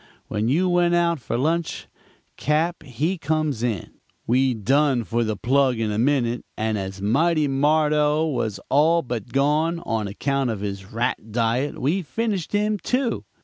When 0.29 0.47
you 0.47 0.67
went 0.67 0.95
out 0.95 1.19
for 1.19 1.37
lunch 1.37 1.87
Cap. 2.35 2.81
he 2.81 3.19
comes 3.19 3.61
in. 3.61 3.99
We 4.25 4.55
done 4.55 5.03
for 5.03 5.23
the 5.23 5.37
plug 5.37 5.77
in 5.77 5.91
a 5.91 5.99
minute, 5.99 6.43
and 6.57 6.75
as 6.75 6.99
Mighty 7.03 7.47
Marda 7.47 8.25
was 8.25 8.59
all 8.71 9.03
but 9.03 9.31
gone, 9.31 9.77
on 9.85 10.07
account 10.07 10.49
of 10.49 10.61
his 10.61 10.91
rat 10.91 11.31
diet, 11.31 11.79
we 11.79 12.01
finished 12.01 12.51
him, 12.51 12.79
too. 12.79 13.25